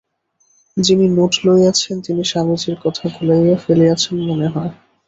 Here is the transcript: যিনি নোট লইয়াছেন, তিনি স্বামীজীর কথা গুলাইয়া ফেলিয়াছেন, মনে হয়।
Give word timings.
যিনি 0.77 1.05
নোট 1.09 1.33
লইয়াছেন, 1.45 1.95
তিনি 2.01 2.21
স্বামীজীর 2.23 2.77
কথা 2.83 3.05
গুলাইয়া 3.15 3.57
ফেলিয়াছেন, 3.57 4.15
মনে 4.29 4.47
হয়। 4.47 4.71